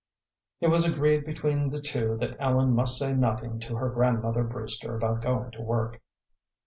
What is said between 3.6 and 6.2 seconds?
her grandmother Brewster about going to work.